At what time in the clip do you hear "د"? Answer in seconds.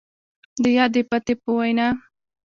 0.61-0.65